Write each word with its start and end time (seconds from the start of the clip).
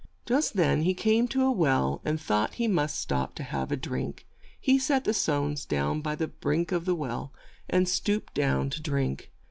Just 0.25 0.55
then 0.55 0.81
he 0.81 0.95
came 0.95 1.27
to 1.27 1.45
a 1.45 1.51
well, 1.51 2.01
and 2.03 2.19
thought 2.19 2.55
he 2.55 2.67
must 2.67 2.99
stop 2.99 3.35
to 3.35 3.43
have 3.43 3.71
a 3.71 3.77
drink. 3.77 4.25
He 4.59 4.79
set 4.79 5.03
the 5.03 5.13
stones 5.13 5.63
down 5.63 6.01
by 6.01 6.15
the 6.15 6.27
brink 6.27 6.71
of 6.71 6.85
the 6.85 6.95
well, 6.95 7.31
and 7.69 7.87
stooped 7.87 8.33
down 8.33 8.71
to 8.71 8.81
drink. 8.81 9.31